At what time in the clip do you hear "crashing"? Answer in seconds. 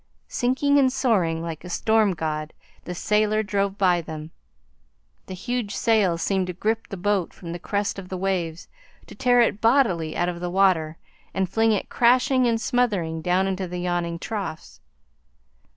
11.89-12.47